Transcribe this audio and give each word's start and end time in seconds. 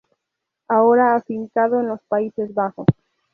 Ahora 0.67 1.13
afincado 1.13 1.79
en 1.79 1.89
los 1.89 2.01
Países 2.07 2.55
Bajos. 2.55 2.87